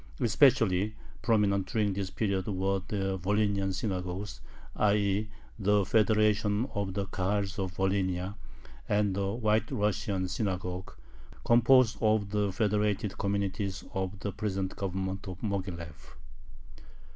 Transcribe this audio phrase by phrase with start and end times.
[0.19, 4.27] Especially prominent during this period were the "Volhynian Synagogue,"
[4.75, 4.95] i.
[4.95, 5.29] e.
[5.59, 8.33] the federation of the Kahals of Volhynia,
[8.89, 10.91] and the "White Russian Synagogue,"
[11.45, 16.15] composed of the federated communities of the present Government of Moghilev.